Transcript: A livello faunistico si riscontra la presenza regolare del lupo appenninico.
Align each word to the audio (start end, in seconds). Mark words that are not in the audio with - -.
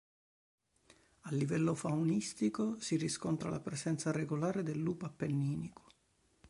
A 1.25 1.29
livello 1.31 1.75
faunistico 1.75 2.79
si 2.79 2.95
riscontra 2.95 3.51
la 3.51 3.59
presenza 3.59 4.09
regolare 4.11 4.63
del 4.63 4.79
lupo 4.79 5.05
appenninico. 5.05 5.83